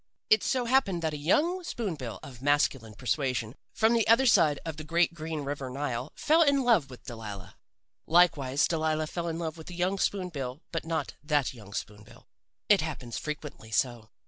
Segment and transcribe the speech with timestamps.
[0.31, 4.59] "It so happened that a young spoon bill of masculine persuasion, from the other side
[4.65, 7.55] of the great green river Nile, fell in love with Delilah.
[8.07, 12.01] "Likewise Delilah fell in love with a young spoon bill, but not that young spoon
[12.01, 12.27] bill.
[12.67, 14.09] "It happens frequently so.